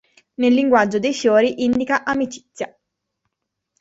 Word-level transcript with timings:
Nel 0.39 0.51
linguaggio 0.51 0.97
dei 0.97 1.13
fiori 1.13 1.63
indica 1.63 2.03
amicizia. 2.03 2.75